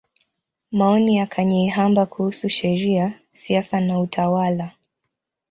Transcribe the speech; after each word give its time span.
Maoni 0.71 1.17
ya 1.17 1.25
Kanyeihamba 1.25 2.05
kuhusu 2.05 2.49
Sheria, 2.49 3.13
Siasa 3.33 3.81
na 3.81 3.99
Utawala. 3.99 4.71